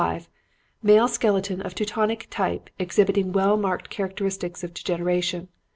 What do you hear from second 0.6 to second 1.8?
Male skeleton of